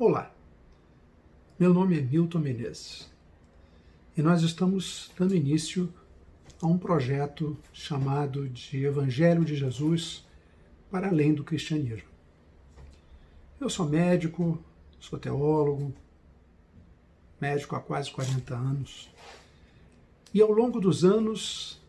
[0.00, 0.32] Olá,
[1.58, 3.10] meu nome é Milton Menezes
[4.16, 5.92] e nós estamos dando início
[6.62, 10.24] a um projeto chamado de Evangelho de Jesus
[10.88, 12.08] para além do cristianismo.
[13.60, 14.62] Eu sou médico,
[15.00, 15.92] sou teólogo,
[17.40, 19.10] médico há quase 40 anos,
[20.32, 21.82] e ao longo dos anos,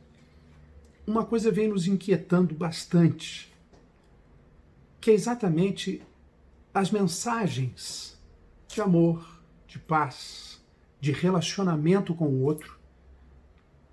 [1.05, 3.53] uma coisa vem nos inquietando bastante,
[4.99, 6.01] que é exatamente
[6.79, 8.17] as mensagens
[8.65, 10.63] de amor, de paz,
[11.01, 12.79] de relacionamento com o outro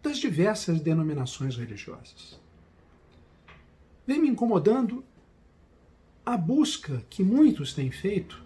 [0.00, 2.40] das diversas denominações religiosas.
[4.06, 5.04] Vem me incomodando
[6.24, 8.40] a busca que muitos têm feito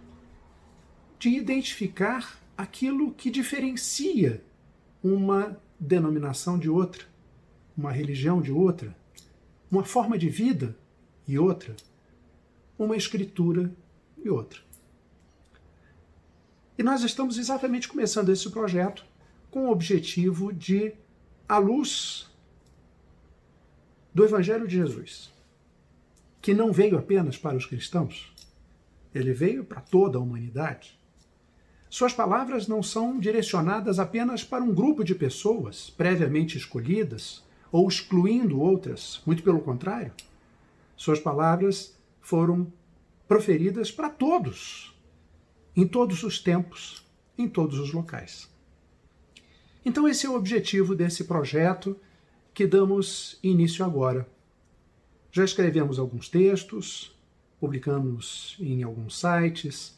[1.19, 4.43] de identificar aquilo que diferencia
[5.05, 7.05] uma denominação de outra,
[7.77, 8.97] uma religião de outra,
[9.71, 10.75] uma forma de vida
[11.29, 11.77] e outra,
[12.79, 13.71] uma escritura
[14.25, 14.61] e outra.
[16.79, 19.05] E nós estamos exatamente começando esse projeto
[19.51, 20.95] com o objetivo de,
[21.49, 22.31] à luz
[24.15, 25.31] do Evangelho de Jesus,
[26.41, 28.33] que não veio apenas para os cristãos,
[29.15, 30.99] ele veio para toda a humanidade.
[31.89, 38.61] Suas palavras não são direcionadas apenas para um grupo de pessoas previamente escolhidas ou excluindo
[38.61, 40.13] outras, muito pelo contrário.
[40.97, 42.73] Suas palavras foram
[43.31, 44.93] proferidas para todos,
[45.77, 47.07] em todos os tempos,
[47.39, 48.51] em todos os locais.
[49.85, 51.97] Então, esse é o objetivo desse projeto
[52.53, 54.27] que damos início agora.
[55.31, 57.17] Já escrevemos alguns textos,
[57.61, 59.97] publicamos em alguns sites,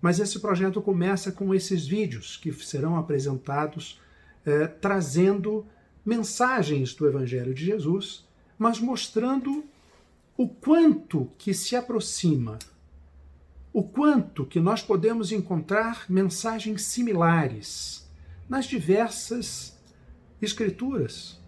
[0.00, 4.00] mas esse projeto começa com esses vídeos que serão apresentados
[4.46, 5.66] eh, trazendo
[6.02, 8.26] mensagens do Evangelho de Jesus,
[8.58, 9.62] mas mostrando
[10.36, 12.58] o quanto que se aproxima,
[13.72, 18.08] o quanto que nós podemos encontrar mensagens similares
[18.48, 19.78] nas diversas
[20.40, 21.40] escrituras,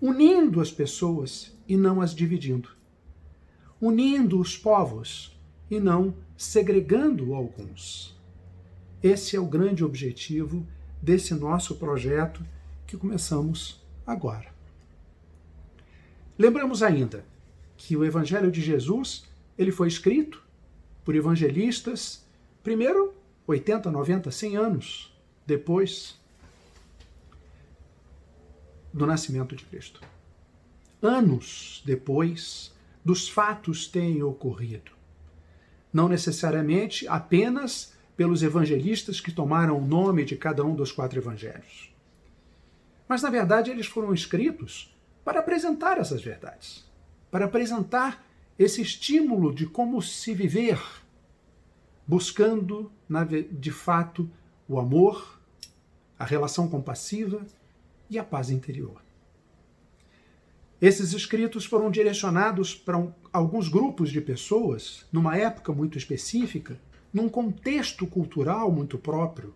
[0.00, 2.70] unindo as pessoas e não as dividindo,
[3.80, 5.38] unindo os povos
[5.70, 8.16] e não segregando alguns.
[9.02, 10.66] Esse é o grande objetivo
[11.02, 12.44] desse nosso projeto
[12.86, 14.48] que começamos agora.
[16.38, 17.24] Lembramos ainda
[17.78, 19.24] que o Evangelho de Jesus
[19.56, 20.42] ele foi escrito
[21.04, 22.26] por evangelistas,
[22.62, 23.14] primeiro
[23.46, 26.20] 80, 90, 100 anos depois
[28.92, 30.00] do nascimento de Cristo.
[31.00, 32.74] Anos depois
[33.04, 34.90] dos fatos terem ocorrido.
[35.92, 41.94] Não necessariamente apenas pelos evangelistas que tomaram o nome de cada um dos quatro evangelhos.
[43.08, 46.87] Mas, na verdade, eles foram escritos para apresentar essas verdades
[47.30, 48.24] para apresentar
[48.58, 50.80] esse estímulo de como se viver,
[52.06, 52.90] buscando,
[53.52, 54.28] de fato,
[54.66, 55.40] o amor,
[56.18, 57.46] a relação compassiva
[58.10, 59.00] e a paz interior.
[60.80, 66.80] Esses escritos foram direcionados para um, alguns grupos de pessoas, numa época muito específica,
[67.12, 69.54] num contexto cultural muito próprio.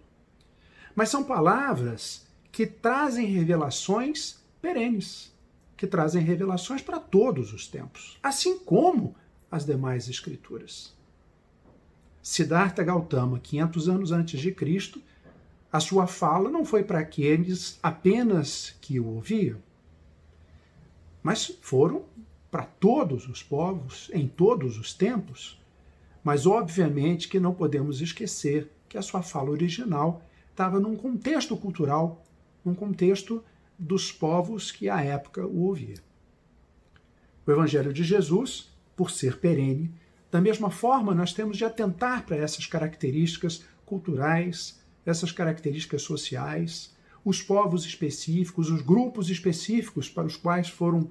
[0.94, 5.31] Mas são palavras que trazem revelações perenes
[5.82, 9.16] que trazem revelações para todos os tempos, assim como
[9.50, 10.94] as demais escrituras.
[12.22, 15.02] Siddhartha Gautama, 500 anos antes de Cristo,
[15.72, 19.58] a sua fala não foi para aqueles apenas que o ouviam,
[21.20, 22.04] mas foram
[22.48, 25.60] para todos os povos, em todos os tempos.
[26.22, 32.24] Mas obviamente que não podemos esquecer que a sua fala original estava num contexto cultural,
[32.64, 33.42] num contexto
[33.82, 35.98] dos povos que à época o ouviam.
[37.44, 39.92] O Evangelho de Jesus, por ser perene,
[40.30, 46.94] da mesma forma nós temos de atentar para essas características culturais, essas características sociais,
[47.24, 51.10] os povos específicos, os grupos específicos para os quais foram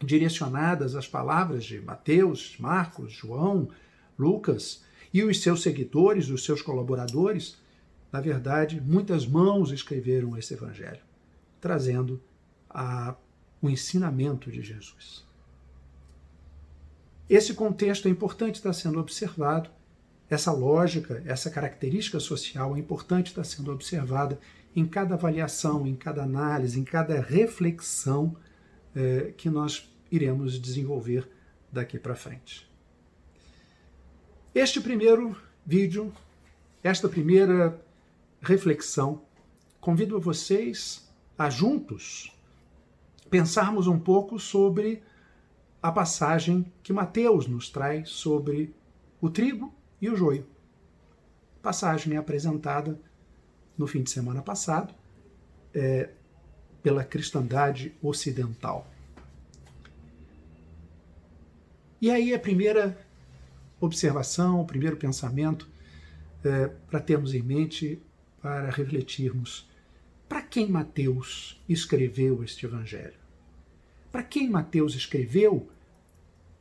[0.00, 3.68] direcionadas as palavras de Mateus, Marcos, João,
[4.16, 7.58] Lucas e os seus seguidores, os seus colaboradores.
[8.12, 11.03] Na verdade, muitas mãos escreveram esse evangelho
[11.64, 12.22] trazendo
[12.68, 13.16] a,
[13.62, 15.24] o ensinamento de Jesus.
[17.26, 19.70] Esse contexto é importante estar sendo observado,
[20.28, 24.38] essa lógica, essa característica social é importante estar sendo observada
[24.76, 28.36] em cada avaliação, em cada análise, em cada reflexão
[28.94, 31.26] eh, que nós iremos desenvolver
[31.72, 32.70] daqui para frente.
[34.54, 35.34] Este primeiro
[35.64, 36.12] vídeo,
[36.82, 37.80] esta primeira
[38.42, 39.22] reflexão,
[39.80, 41.03] convido a vocês
[41.36, 42.32] a juntos
[43.28, 45.02] pensarmos um pouco sobre
[45.82, 48.74] a passagem que Mateus nos traz sobre
[49.20, 50.46] o trigo e o joio.
[51.62, 53.00] passagem apresentada
[53.76, 54.94] no fim de semana passado
[55.72, 56.10] é,
[56.82, 58.86] pela cristandade ocidental.
[62.00, 62.98] E aí a primeira
[63.80, 65.68] observação, o primeiro pensamento
[66.44, 67.98] é, para termos em mente,
[68.42, 69.66] para refletirmos.
[70.28, 73.18] Para quem Mateus escreveu este evangelho?
[74.10, 75.68] Para quem Mateus escreveu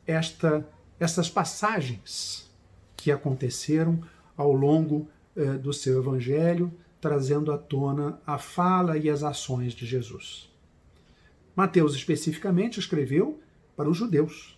[0.05, 0.67] esta,
[0.99, 2.51] estas passagens
[2.95, 4.03] que aconteceram
[4.35, 9.85] ao longo eh, do seu evangelho, trazendo à tona a fala e as ações de
[9.85, 10.49] Jesus.
[11.55, 13.39] Mateus especificamente escreveu
[13.75, 14.57] para os judeus.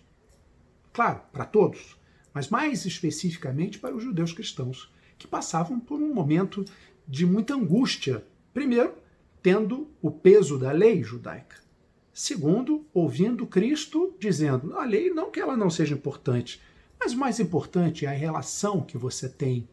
[0.92, 1.96] Claro, para todos,
[2.32, 6.64] mas mais especificamente para os judeus cristãos, que passavam por um momento
[7.06, 8.24] de muita angústia.
[8.56, 8.94] Primeiro,
[9.42, 11.56] tendo o peso da lei judaica.
[12.10, 16.58] Segundo, ouvindo Cristo dizendo: a lei não que ela não seja importante,
[16.98, 19.68] mas o mais importante é a relação que você tem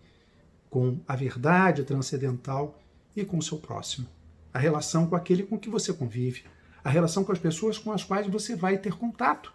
[0.69, 2.77] com a verdade transcendental
[3.15, 4.05] e com o seu próximo.
[4.53, 6.43] A relação com aquele com que você convive,
[6.83, 9.53] a relação com as pessoas com as quais você vai ter contato.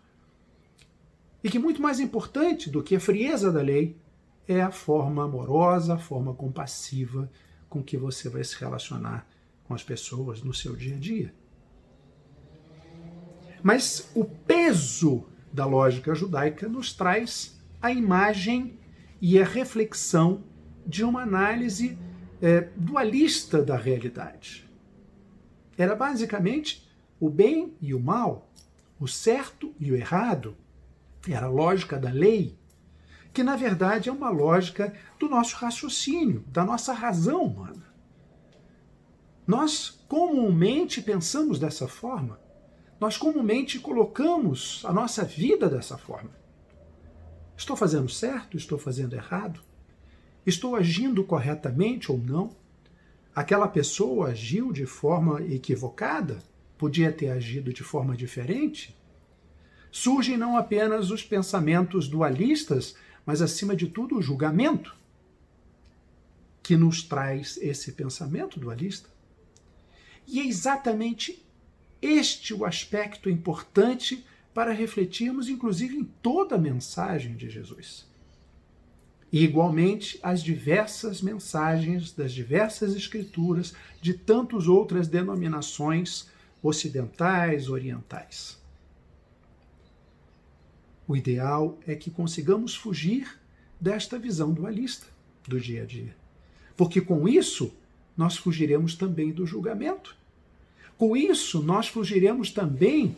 [1.45, 3.95] E que muito mais importante do que a frieza da lei
[4.49, 7.31] é a forma amorosa, a forma compassiva
[7.69, 9.27] com que você vai se relacionar
[9.65, 11.35] com as pessoas no seu dia a dia.
[13.63, 18.79] Mas o peso da lógica judaica nos traz a imagem
[19.21, 20.45] e a reflexão
[20.87, 21.99] de uma análise
[22.41, 24.69] é, dualista da realidade.
[25.77, 26.89] Era basicamente
[27.21, 28.51] o bem e o mal,
[28.99, 30.57] o certo e o errado.
[31.29, 32.58] Era a lógica da lei
[33.33, 37.87] que na verdade é uma lógica do nosso raciocínio, da nossa razão humana.
[39.47, 42.39] Nós comumente pensamos dessa forma.
[43.01, 46.31] Nós comumente colocamos a nossa vida dessa forma.
[47.57, 48.57] Estou fazendo certo?
[48.57, 49.61] Estou fazendo errado?
[50.45, 52.57] Estou agindo corretamente ou não?
[53.35, 56.39] Aquela pessoa agiu de forma equivocada?
[56.77, 58.97] Podia ter agido de forma diferente?
[59.91, 62.95] Surgem não apenas os pensamentos dualistas
[63.29, 64.97] mas acima de tudo o julgamento
[66.63, 69.11] que nos traz esse pensamento dualista.
[70.27, 71.45] E é exatamente
[72.01, 78.07] este o aspecto importante para refletirmos, inclusive, em toda a mensagem de Jesus.
[79.31, 86.31] E, igualmente, as diversas mensagens das diversas escrituras de tantas outras denominações
[86.63, 88.59] ocidentais, orientais.
[91.09, 93.41] O ideal é que consigamos fugir
[93.81, 95.07] desta visão dualista
[95.47, 96.15] do dia a dia.
[96.77, 97.75] Porque com isso,
[98.15, 100.15] nós fugiremos também do julgamento.
[100.99, 103.17] Com isso, nós fugiremos também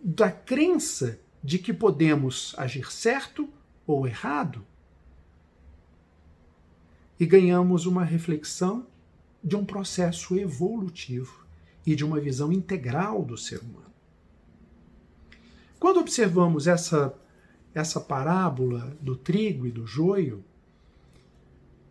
[0.00, 3.48] da crença de que podemos agir certo
[3.84, 4.64] ou errado.
[7.18, 8.86] E ganhamos uma reflexão
[9.42, 11.44] de um processo evolutivo
[11.84, 13.92] e de uma visão integral do ser humano.
[15.80, 17.14] Quando observamos essa
[17.74, 20.44] essa parábola do trigo e do joio,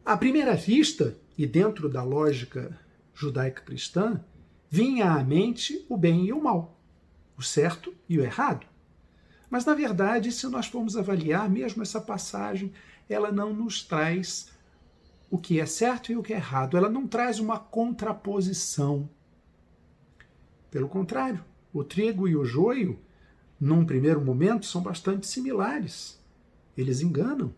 [0.05, 2.79] à primeira vista, e dentro da lógica
[3.13, 4.23] judaica-cristã,
[4.69, 6.79] vinha à mente o bem e o mal,
[7.37, 8.65] o certo e o errado.
[9.49, 12.71] Mas, na verdade, se nós formos avaliar mesmo essa passagem,
[13.07, 14.51] ela não nos traz
[15.29, 19.09] o que é certo e o que é errado, ela não traz uma contraposição.
[20.69, 22.99] Pelo contrário, o trigo e o joio
[23.63, 26.19] num primeiro momento, são bastante similares.
[26.77, 27.53] Eles enganam.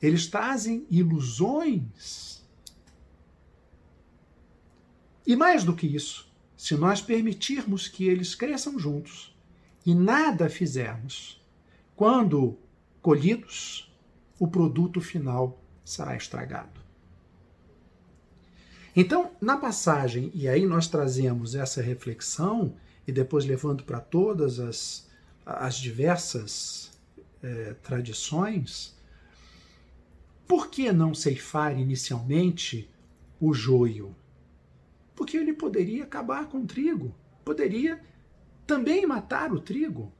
[0.00, 2.42] Eles trazem ilusões.
[5.26, 9.36] E mais do que isso, se nós permitirmos que eles cresçam juntos
[9.84, 11.44] e nada fizermos,
[11.94, 12.56] quando
[13.02, 13.92] colhidos,
[14.38, 16.80] o produto final será estragado.
[18.96, 22.74] Então, na passagem, e aí nós trazemos essa reflexão
[23.10, 25.10] e depois levando para todas as,
[25.44, 26.92] as diversas
[27.42, 28.96] é, tradições,
[30.46, 32.88] por que não ceifar inicialmente
[33.40, 34.14] o joio?
[35.16, 37.12] Porque ele poderia acabar com o trigo,
[37.44, 38.00] poderia
[38.64, 40.12] também matar o trigo.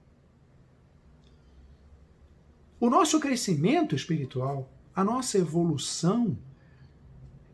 [2.81, 6.37] O nosso crescimento espiritual, a nossa evolução,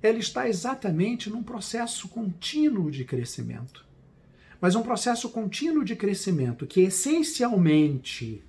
[0.02, 3.85] ela está exatamente num processo contínuo de crescimento
[4.60, 8.44] mas um processo contínuo de crescimento que essencialmente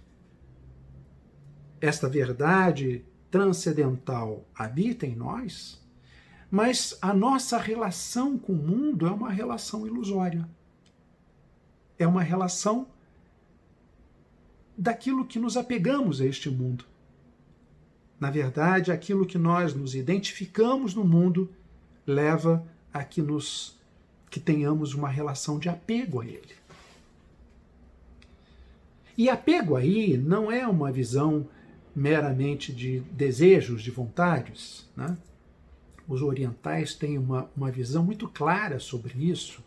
[1.79, 5.83] esta verdade transcendental habita em nós,
[6.49, 10.47] mas a nossa relação com o mundo é uma relação ilusória.
[11.99, 12.87] É uma relação
[14.77, 16.85] daquilo que nos apegamos a este mundo.
[18.19, 21.53] Na verdade, aquilo que nós nos identificamos no mundo
[22.05, 23.76] leva a que nos
[24.29, 26.55] que tenhamos uma relação de apego a ele.
[29.17, 31.47] E apego aí não é uma visão
[31.95, 34.87] meramente de desejos, de vontades.
[34.95, 35.17] Né?
[36.07, 39.63] Os orientais têm uma, uma visão muito clara sobre isso.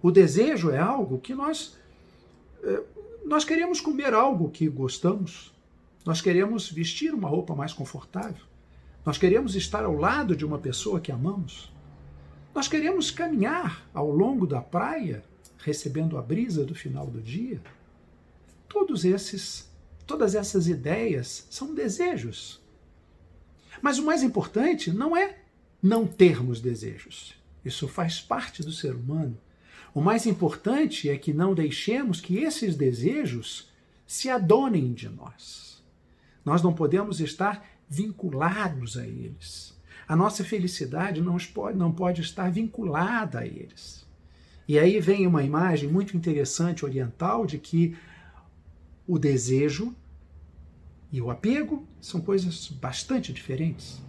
[0.00, 1.76] O desejo é algo que nós.
[2.62, 2.82] Eh,
[3.26, 5.52] nós queremos comer algo que gostamos,
[6.04, 8.44] nós queremos vestir uma roupa mais confortável,
[9.04, 11.72] nós queremos estar ao lado de uma pessoa que amamos,
[12.56, 15.22] nós queremos caminhar ao longo da praia,
[15.58, 17.60] recebendo a brisa do final do dia.
[18.68, 19.66] Todos esses
[20.06, 22.60] Todas essas ideias são desejos.
[23.82, 25.40] Mas o mais importante não é
[25.82, 27.34] não termos desejos.
[27.64, 29.36] Isso faz parte do ser humano.
[29.92, 33.68] O mais importante é que não deixemos que esses desejos
[34.06, 35.82] se adonem de nós.
[36.44, 39.75] Nós não podemos estar vinculados a eles.
[40.08, 44.06] A nossa felicidade não pode, não pode estar vinculada a eles.
[44.68, 47.96] E aí vem uma imagem muito interessante oriental de que
[49.06, 49.94] o desejo
[51.12, 54.00] e o apego são coisas bastante diferentes.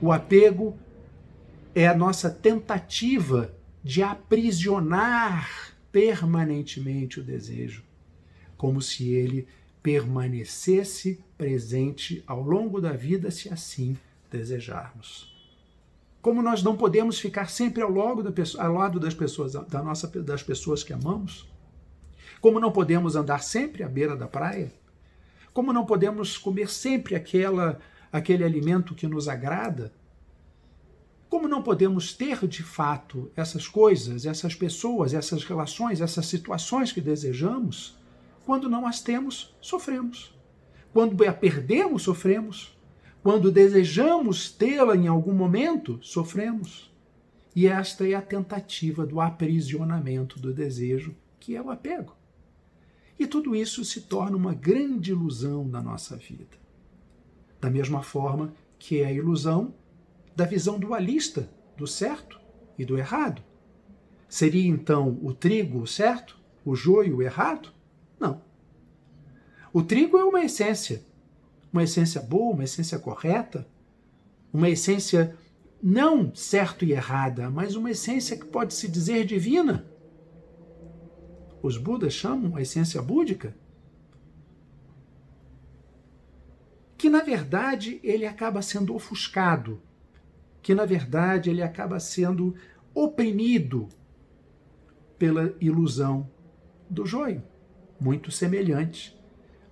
[0.00, 0.76] O apego
[1.74, 3.54] é a nossa tentativa
[3.84, 7.84] de aprisionar permanentemente o desejo,
[8.56, 9.46] como se ele
[9.82, 13.96] permanecesse presente ao longo da vida, se assim
[14.36, 15.34] desejarmos.
[16.20, 18.22] Como nós não podemos ficar sempre ao, lado
[19.00, 21.48] das pessoas, da nossa, das pessoas que amamos,
[22.40, 24.72] como não podemos andar sempre à beira da praia,
[25.52, 27.78] como não podemos comer sempre aquela,
[28.12, 29.92] aquele alimento que nos agrada,
[31.28, 37.00] como não podemos ter de fato essas coisas, essas pessoas, essas relações, essas situações que
[37.00, 37.96] desejamos,
[38.44, 40.34] quando não as temos, sofremos.
[40.92, 42.75] Quando a perdemos, sofremos.
[43.26, 46.94] Quando desejamos tê-la em algum momento, sofremos.
[47.56, 52.14] E esta é a tentativa do aprisionamento do desejo, que é o apego.
[53.18, 56.56] E tudo isso se torna uma grande ilusão na nossa vida.
[57.60, 59.74] Da mesma forma que é a ilusão
[60.36, 62.40] da visão dualista do certo
[62.78, 63.42] e do errado.
[64.28, 67.72] Seria então o trigo o certo, o joio o errado?
[68.20, 68.40] Não.
[69.72, 71.04] O trigo é uma essência,
[71.76, 73.68] uma essência boa, uma essência correta,
[74.50, 75.36] uma essência
[75.82, 79.86] não certo e errada, mas uma essência que pode se dizer divina.
[81.62, 83.54] Os Budas chamam a essência búdica,
[86.96, 89.82] que na verdade ele acaba sendo ofuscado,
[90.62, 92.54] que na verdade ele acaba sendo
[92.94, 93.88] oprimido
[95.18, 96.30] pela ilusão
[96.88, 97.42] do joio,
[98.00, 99.15] muito semelhante,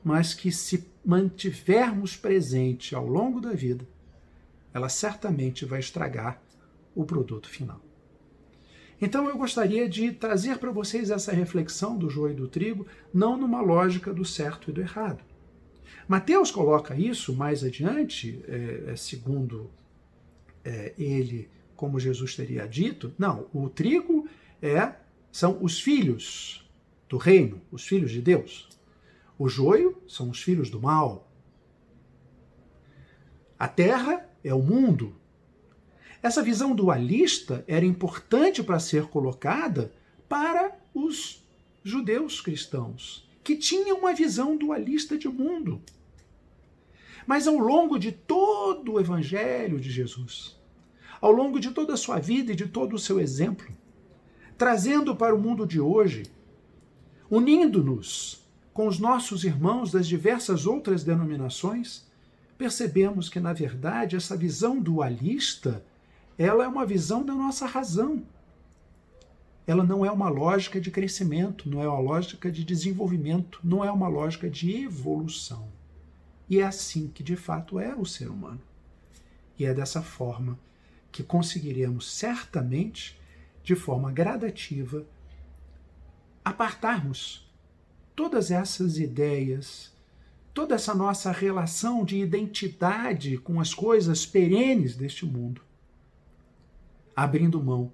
[0.05, 3.89] mas que se mantivermos presente ao longo da vida,
[4.73, 6.41] ela certamente vai estragar
[6.95, 7.81] o produto final.
[9.01, 13.37] Então eu gostaria de trazer para vocês essa reflexão do joio e do trigo, não
[13.37, 15.23] numa lógica do certo e do errado.
[16.07, 19.71] Mateus coloca isso mais adiante, é, é, segundo
[20.65, 23.13] é, ele, como Jesus teria dito.
[23.19, 24.29] Não, o trigo
[24.61, 24.95] é
[25.33, 26.69] são os filhos
[27.09, 28.69] do reino, os filhos de Deus.
[29.39, 31.29] O joio são os filhos do mal.
[33.59, 35.15] A terra é o mundo,
[36.25, 39.93] essa visão dualista era importante para ser colocada
[40.27, 41.47] para os
[41.83, 45.83] judeus cristãos, que tinham uma visão dualista de mundo.
[47.27, 50.59] Mas ao longo de todo o evangelho de Jesus,
[51.21, 53.69] ao longo de toda a sua vida e de todo o seu exemplo,
[54.57, 56.23] trazendo para o mundo de hoje,
[57.29, 58.44] unindo-nos
[58.75, 62.05] com os nossos irmãos das diversas outras denominações,
[62.59, 65.85] percebemos que, na verdade, essa visão dualista
[66.37, 68.25] ela é uma visão da nossa razão.
[69.65, 73.93] Ela não é uma lógica de crescimento, não é uma lógica de desenvolvimento, não é
[73.93, 75.69] uma lógica de evolução.
[76.51, 78.61] E é assim que de fato é o ser humano.
[79.57, 80.59] E é dessa forma
[81.13, 83.17] que conseguiremos certamente,
[83.63, 85.07] de forma gradativa,
[86.45, 87.44] apartarmos
[88.15, 89.93] todas essas ideias,
[90.53, 95.63] toda essa nossa relação de identidade com as coisas perenes deste mundo
[97.15, 97.93] abrindo mão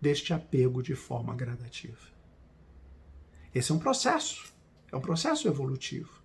[0.00, 2.14] deste apego de forma gradativa.
[3.54, 4.52] Esse é um processo,
[4.90, 6.22] é um processo evolutivo.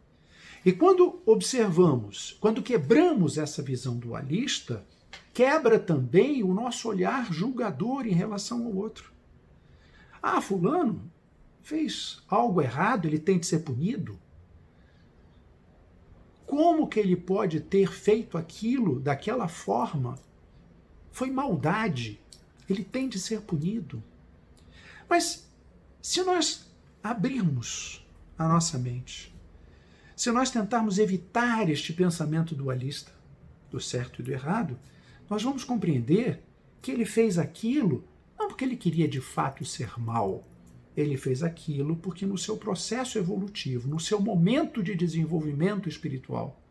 [0.66, 4.86] E quando observamos, quando quebramos essa visão dualista,
[5.34, 9.12] quebra também o nosso olhar julgador em relação ao outro.
[10.22, 11.10] Ah, Fulano
[11.62, 14.20] fez algo errado, ele tem de ser punido.
[16.52, 20.20] como que ele pode ter feito aquilo daquela forma?
[21.10, 22.20] Foi maldade.
[22.70, 24.04] Ele tem de ser punido.
[25.08, 25.50] Mas
[26.02, 26.70] se nós
[27.02, 28.06] abrirmos
[28.38, 29.34] a nossa mente,
[30.14, 33.14] se nós tentarmos evitar este pensamento dualista,
[33.70, 34.78] do certo e do errado,
[35.30, 36.44] nós vamos compreender
[36.82, 38.04] que ele fez aquilo
[38.38, 40.46] não porque ele queria de fato ser mal.
[40.96, 46.62] Ele fez aquilo porque no seu processo evolutivo, no seu momento de desenvolvimento espiritual,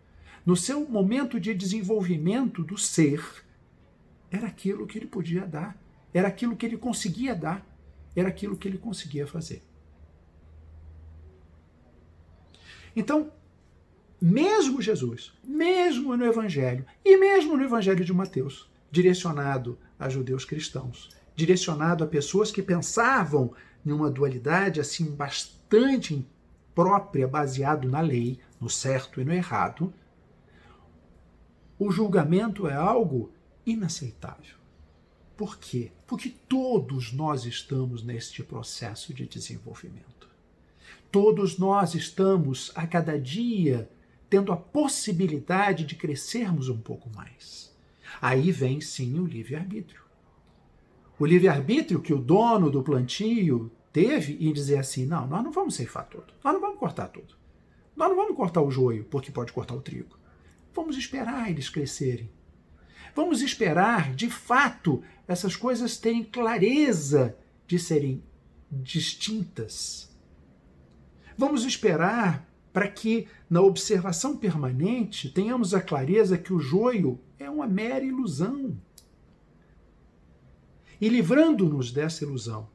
[0.45, 3.23] no seu momento de desenvolvimento do ser,
[4.31, 5.77] era aquilo que ele podia dar,
[6.13, 7.67] era aquilo que ele conseguia dar,
[8.15, 9.63] era aquilo que ele conseguia fazer.
[12.95, 13.33] Então,
[14.21, 21.09] mesmo Jesus, mesmo no Evangelho, e mesmo no Evangelho de Mateus, direcionado a judeus cristãos,
[21.35, 26.27] direcionado a pessoas que pensavam em uma dualidade assim bastante
[26.75, 29.93] própria, baseado na lei, no certo e no errado,
[31.79, 33.33] o julgamento é algo
[33.65, 34.57] inaceitável.
[35.37, 35.93] Por quê?
[36.07, 40.29] Porque todos nós estamos neste processo de desenvolvimento.
[41.11, 43.91] Todos nós estamos a cada dia
[44.29, 47.75] tendo a possibilidade de crescermos um pouco mais.
[48.21, 50.03] Aí vem sim o livre-arbítrio.
[51.21, 55.75] O livre-arbítrio que o dono do plantio teve em dizer assim: não, nós não vamos
[55.75, 57.35] ceifar tudo, nós não vamos cortar tudo.
[57.95, 60.19] Nós não vamos cortar o joio, porque pode cortar o trigo.
[60.75, 62.31] Vamos esperar eles crescerem.
[63.15, 67.37] Vamos esperar, de fato, essas coisas terem clareza
[67.67, 68.23] de serem
[68.73, 70.11] distintas.
[71.37, 77.67] Vamos esperar para que, na observação permanente, tenhamos a clareza que o joio é uma
[77.67, 78.75] mera ilusão.
[81.01, 82.69] E livrando-nos dessa ilusão,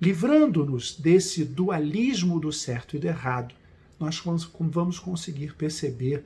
[0.00, 3.54] livrando-nos desse dualismo do certo e do errado,
[3.98, 4.22] nós
[4.60, 6.24] vamos conseguir perceber,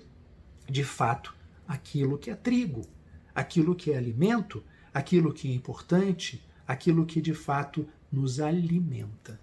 [0.69, 1.35] de fato,
[1.67, 2.87] aquilo que é trigo
[3.35, 9.41] aquilo que é alimento, aquilo que é importante, aquilo que de fato nos alimenta.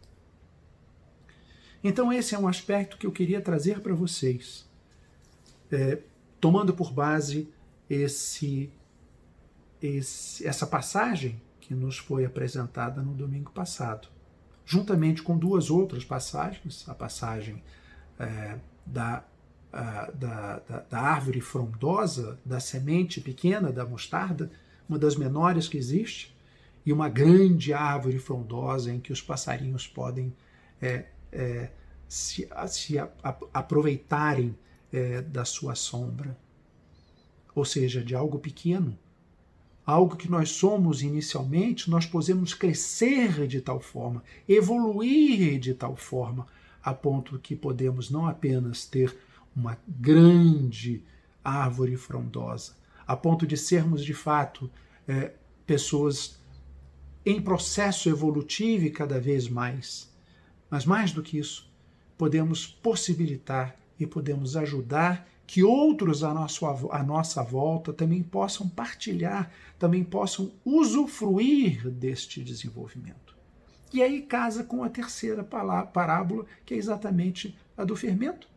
[1.83, 4.67] Então, esse é um aspecto que eu queria trazer para vocês,
[5.71, 5.99] é,
[6.39, 7.49] tomando por base
[7.89, 8.69] esse,
[9.81, 14.07] esse, essa passagem que nos foi apresentada no domingo passado,
[14.65, 17.61] juntamente com duas outras passagens, a passagem
[18.17, 19.23] é, da
[19.69, 24.49] da, da, da, árvore frondosa, da semente pequena da mostarda,
[24.87, 26.35] uma das menores que existe,
[26.85, 30.33] e uma grande árvore frondosa em que os passarinhos podem
[30.81, 31.69] é, é,
[32.07, 34.57] se, se a, a, aproveitarem
[34.91, 36.35] é, da sua sombra.
[37.53, 38.97] Ou seja, de algo pequeno,
[39.87, 46.45] algo que nós somos inicialmente, nós podemos crescer de tal forma, evoluir de tal forma,
[46.83, 49.17] a ponto que podemos não apenas ter
[49.55, 51.05] uma grande
[51.41, 52.75] árvore frondosa,
[53.07, 54.69] a ponto de sermos de fato
[55.07, 55.31] é,
[55.65, 56.37] pessoas
[57.25, 60.13] em processo evolutivo e cada vez mais.
[60.69, 61.71] Mas mais do que isso,
[62.17, 69.49] podemos possibilitar e podemos ajudar que outros à nossa, à nossa volta também possam partilhar,
[69.79, 73.35] também possam usufruir deste desenvolvimento.
[73.93, 78.47] E aí casa com a terceira parábola, que é exatamente a do fermento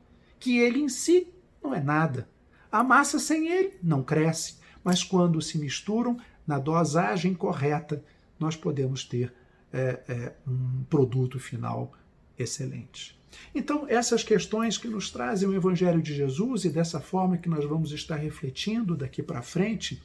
[0.40, 1.28] que ele em si
[1.62, 2.28] não é nada.
[2.72, 8.02] A massa sem ele não cresce, mas quando se misturam na dosagem correta,
[8.38, 9.32] nós podemos ter
[9.72, 11.92] é, é, um produto final
[12.38, 13.19] excelente.
[13.54, 17.64] Então, essas questões que nos trazem o Evangelho de Jesus e dessa forma que nós
[17.64, 20.02] vamos estar refletindo daqui para frente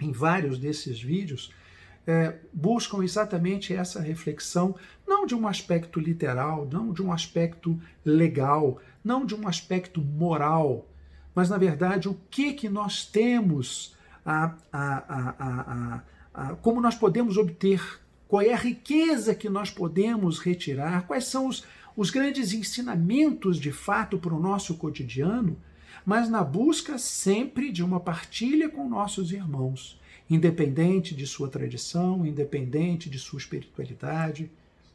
[0.00, 1.52] em vários desses vídeos,
[2.06, 4.74] é, buscam exatamente essa reflexão,
[5.06, 10.86] não de um aspecto literal, não de um aspecto legal, não de um aspecto moral,
[11.34, 16.02] mas na verdade o que que nós temos, a, a,
[16.34, 17.80] a, como nós podemos obter,
[18.28, 21.64] qual é a riqueza que nós podemos retirar, quais são os,
[21.96, 25.56] os grandes ensinamentos de fato para o nosso cotidiano,
[26.04, 33.10] mas na busca sempre de uma partilha com nossos irmãos independente de sua tradição, independente
[33.10, 34.50] de sua espiritualidade,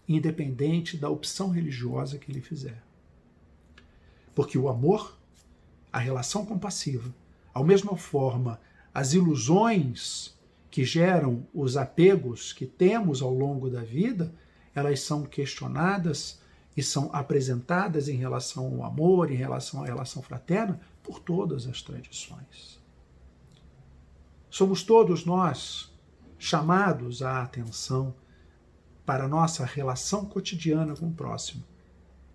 [0.08, 2.82] independente da opção religiosa que ele fizer.
[4.34, 5.18] Porque o amor,
[5.92, 7.14] a relação compassiva,
[7.54, 8.60] ao mesma forma,
[8.94, 10.36] as ilusões
[10.72, 14.34] que geram os apegos que temos ao longo da vida,
[14.74, 16.39] elas são questionadas
[16.80, 21.82] e são apresentadas em relação ao amor, em relação à relação fraterna, por todas as
[21.82, 22.80] tradições.
[24.50, 25.94] Somos todos nós
[26.38, 28.16] chamados à atenção
[29.06, 31.66] para a nossa relação cotidiana com o próximo,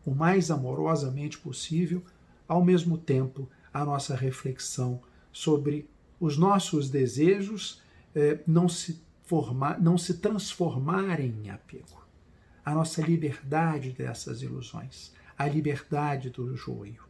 [0.05, 2.05] o mais amorosamente possível,
[2.47, 5.01] ao mesmo tempo a nossa reflexão
[5.33, 5.89] sobre
[6.21, 7.81] os nossos desejos
[8.15, 12.04] eh, não, se formar, não se transformarem em apego.
[12.65, 17.05] A nossa liberdade dessas ilusões, a liberdade do joio,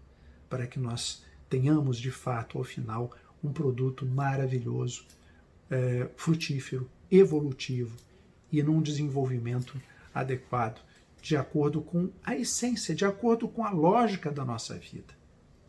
[0.49, 3.11] para que nós tenhamos de fato, ao final,
[3.43, 5.05] um produto maravilhoso,
[5.71, 7.97] eh, frutífero, evolutivo
[8.51, 9.81] e num desenvolvimento
[10.14, 10.81] adequado,
[11.21, 15.14] de acordo com a essência, de acordo com a lógica da nossa vida,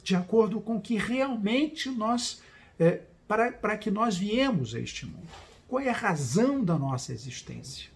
[0.04, 2.41] de acordo com que realmente nós,
[2.80, 5.28] é, para, para que nós viemos a este mundo.
[5.67, 7.89] Qual é a razão da nossa existência?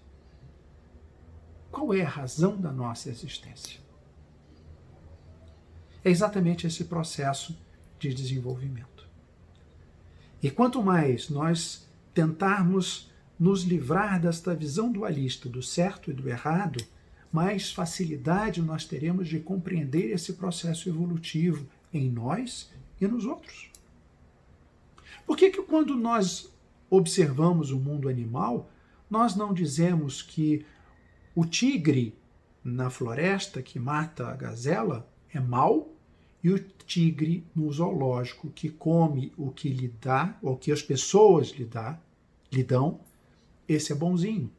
[1.71, 3.79] Qual é a razão da nossa existência?
[6.03, 7.57] É exatamente esse processo
[7.99, 9.07] de desenvolvimento.
[10.41, 16.83] E quanto mais nós tentarmos nos livrar desta visão dualista do certo e do errado,
[17.31, 23.69] mais facilidade nós teremos de compreender esse processo evolutivo em nós e nos outros.
[25.25, 26.51] Por que, que quando nós
[26.89, 28.69] observamos o mundo animal,
[29.09, 30.65] nós não dizemos que
[31.35, 32.15] o tigre
[32.63, 35.93] na floresta que mata a gazela é mau
[36.43, 41.49] e o tigre no zoológico que come o que lhe dá, ou que as pessoas
[41.49, 41.99] lhe, dá,
[42.51, 42.99] lhe dão,
[43.67, 44.49] esse é bonzinho.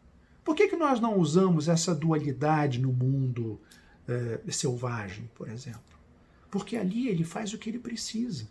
[0.45, 3.61] Por que, que nós não usamos essa dualidade no mundo
[4.07, 5.81] eh, selvagem, por exemplo?
[6.51, 8.49] Porque ali ele faz o que ele precisa.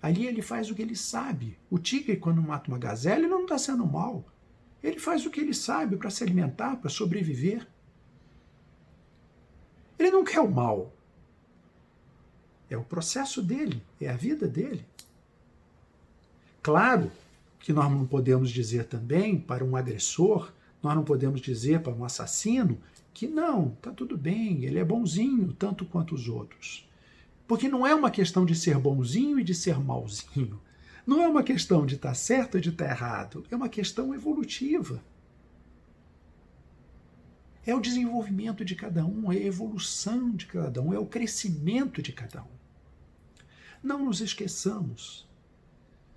[0.00, 1.58] Ali ele faz o que ele sabe.
[1.70, 4.24] O tigre, quando mata uma gazela, ele não está sendo mal.
[4.84, 7.66] Ele faz o que ele sabe para se alimentar, para sobreviver.
[9.98, 10.92] Ele não quer o mal.
[12.68, 14.84] É o processo dele, é a vida dele.
[16.62, 17.10] Claro
[17.60, 22.04] que nós não podemos dizer também para um agressor, nós não podemos dizer para um
[22.04, 22.78] assassino
[23.14, 26.86] que não, tá tudo bem, ele é bonzinho tanto quanto os outros.
[27.48, 30.60] Porque não é uma questão de ser bonzinho e de ser malzinho.
[31.06, 33.44] Não é uma questão de estar tá certo e de estar tá errado.
[33.50, 35.02] É uma questão evolutiva.
[37.66, 42.02] É o desenvolvimento de cada um, é a evolução de cada um, é o crescimento
[42.02, 42.54] de cada um.
[43.82, 45.26] Não nos esqueçamos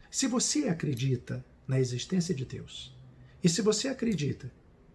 [0.10, 2.96] se você acredita na existência de Deus,
[3.44, 4.52] e se você acredita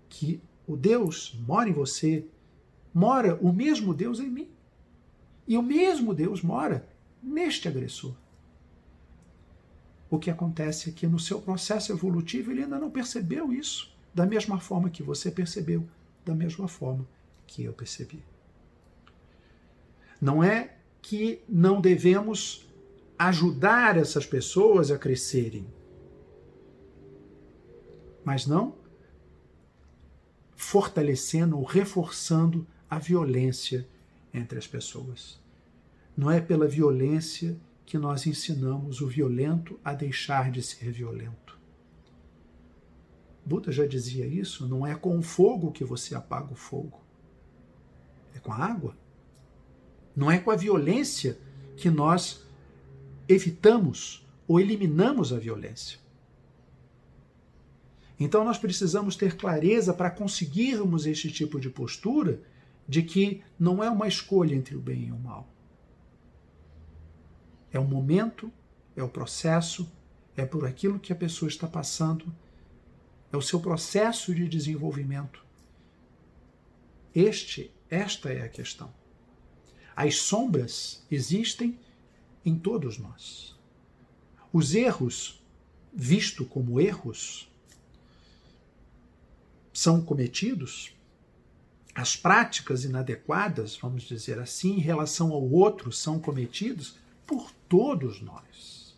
[0.08, 2.26] que o Deus mora em você,
[2.92, 4.48] mora o mesmo Deus em mim.
[5.46, 6.88] E o mesmo Deus mora
[7.22, 8.14] neste agressor.
[10.12, 14.26] O que acontece é que no seu processo evolutivo ele ainda não percebeu isso da
[14.26, 15.88] mesma forma que você percebeu,
[16.22, 17.08] da mesma forma
[17.46, 18.22] que eu percebi.
[20.20, 22.68] Não é que não devemos
[23.18, 25.66] ajudar essas pessoas a crescerem.
[28.22, 28.74] Mas não
[30.54, 33.88] fortalecendo ou reforçando a violência
[34.34, 35.40] entre as pessoas.
[36.14, 41.58] Não é pela violência que nós ensinamos o violento a deixar de ser violento.
[43.44, 47.00] Buda já dizia isso: não é com o fogo que você apaga o fogo,
[48.34, 48.96] é com a água.
[50.14, 51.38] Não é com a violência
[51.76, 52.46] que nós
[53.26, 55.98] evitamos ou eliminamos a violência.
[58.20, 62.40] Então nós precisamos ter clareza para conseguirmos este tipo de postura
[62.86, 65.48] de que não é uma escolha entre o bem e o mal.
[67.72, 68.52] É o momento,
[68.94, 69.90] é o processo,
[70.36, 72.32] é por aquilo que a pessoa está passando,
[73.32, 75.44] é o seu processo de desenvolvimento.
[77.14, 78.92] Este, esta é a questão.
[79.94, 81.78] As sombras existem
[82.44, 83.58] em todos nós.
[84.52, 85.42] Os erros,
[85.92, 87.50] visto como erros,
[89.72, 90.94] são cometidos,
[91.94, 98.94] as práticas inadequadas, vamos dizer assim, em relação ao outro são cometidos por todos nós.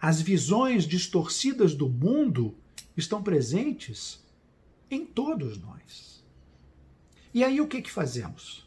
[0.00, 2.52] As visões distorcidas do mundo
[2.96, 4.20] estão presentes
[4.90, 6.24] em todos nós.
[7.32, 8.66] E aí o que, que fazemos?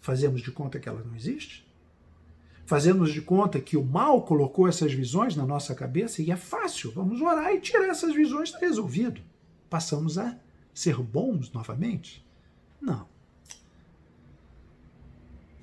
[0.00, 1.62] Fazemos de conta que ela não existe?
[2.66, 6.90] fazemos de conta que o mal colocou essas visões na nossa cabeça e é fácil,
[6.92, 9.20] vamos orar e tirar essas visões, está resolvido.
[9.68, 10.34] Passamos a
[10.72, 12.26] ser bons novamente?
[12.80, 13.06] Não.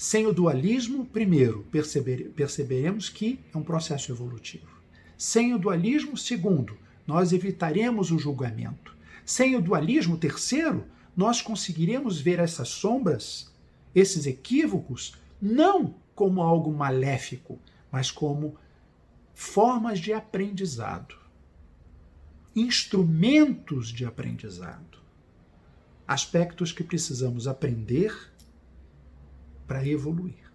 [0.02, 4.82] Sem o dualismo, primeiro, perceber, perceberemos que é um processo evolutivo.
[5.16, 8.98] Sem o dualismo, segundo, nós evitaremos o julgamento.
[9.24, 10.86] Sem o dualismo, terceiro,
[11.16, 13.54] nós conseguiremos ver essas sombras,
[13.94, 17.60] esses equívocos, não como algo maléfico,
[17.92, 18.56] mas como
[19.36, 21.16] formas de aprendizado,
[22.56, 24.98] instrumentos de aprendizado,
[26.08, 28.31] aspectos que precisamos aprender
[29.72, 30.52] para evoluir.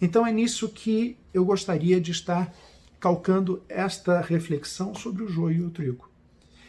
[0.00, 2.54] Então é nisso que eu gostaria de estar
[3.00, 6.08] calcando esta reflexão sobre o joio e o trigo.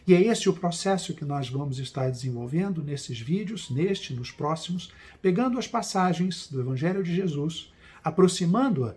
[0.08, 4.92] E é esse o processo que nós vamos estar desenvolvendo nesses vídeos, neste, nos próximos,
[5.22, 7.72] pegando as passagens do Evangelho de Jesus,
[8.04, 8.96] aproximando-a,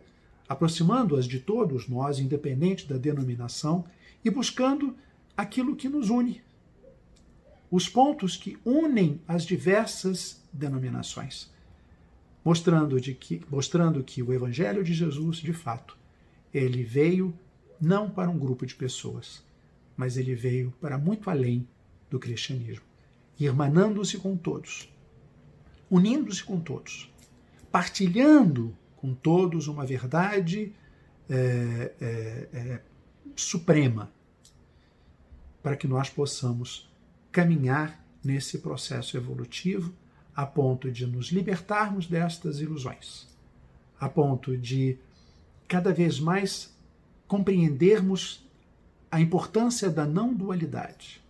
[0.48, 3.84] aproximando-as de todos nós, independente da denominação,
[4.24, 4.96] e buscando
[5.36, 6.40] aquilo que nos une,
[7.70, 11.49] os pontos que unem as diversas denominações,
[12.44, 15.96] mostrando, de que, mostrando que o Evangelho de Jesus, de fato,
[16.52, 17.34] ele veio
[17.80, 19.42] não para um grupo de pessoas,
[19.96, 21.66] mas ele veio para muito além
[22.10, 22.84] do cristianismo,
[23.38, 24.92] irmanando-se com todos,
[25.90, 27.12] unindo-se com todos,
[27.70, 30.72] partilhando com todos uma verdade
[31.28, 32.82] é, é, é,
[33.36, 34.12] suprema,
[35.62, 36.90] para que nós possamos
[37.30, 39.94] caminhar nesse processo evolutivo
[40.40, 43.28] a ponto de nos libertarmos destas ilusões,
[44.00, 44.98] a ponto de
[45.68, 46.74] cada vez mais
[47.28, 48.42] compreendermos
[49.10, 51.22] a importância da não dualidade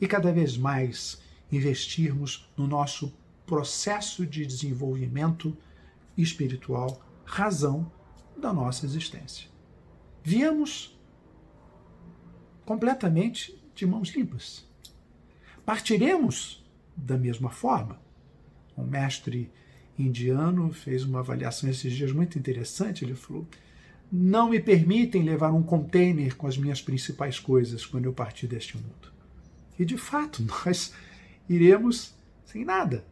[0.00, 3.12] e cada vez mais investirmos no nosso
[3.44, 5.56] processo de desenvolvimento
[6.16, 7.90] espiritual, razão
[8.36, 9.48] da nossa existência.
[10.22, 10.96] Viemos
[12.64, 14.64] completamente de mãos limpas.
[15.66, 16.64] Partiremos
[16.96, 18.01] da mesma forma.
[18.76, 19.50] Um mestre
[19.98, 23.04] indiano fez uma avaliação esses dias muito interessante.
[23.04, 23.46] Ele falou:
[24.10, 28.76] não me permitem levar um container com as minhas principais coisas quando eu partir deste
[28.76, 29.12] mundo.
[29.78, 30.92] E de fato, nós
[31.48, 33.04] iremos sem nada.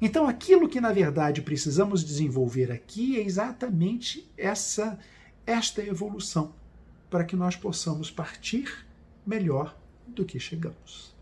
[0.00, 4.98] Então, aquilo que na verdade precisamos desenvolver aqui é exatamente essa
[5.46, 6.54] esta evolução,
[7.08, 8.86] para que nós possamos partir
[9.26, 9.74] melhor
[10.06, 11.16] do que chegamos.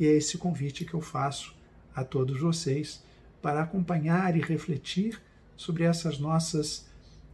[0.00, 1.54] E é esse convite que eu faço
[1.98, 3.02] a todos vocês
[3.42, 5.20] para acompanhar e refletir
[5.56, 6.88] sobre essas nossas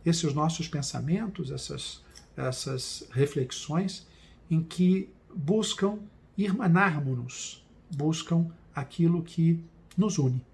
[0.04, 2.02] esses nossos pensamentos, essas,
[2.36, 4.06] essas reflexões
[4.50, 5.98] em que buscam
[6.36, 9.64] irmanarmos-nos, buscam aquilo que
[9.96, 10.44] nos une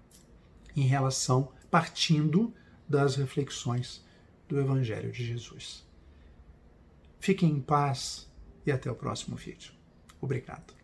[0.75, 2.53] em relação, partindo
[2.87, 4.05] das reflexões
[4.47, 5.85] do Evangelho de Jesus.
[7.19, 8.29] Fiquem em paz
[8.65, 9.73] e até o próximo vídeo.
[10.21, 10.80] Obrigado.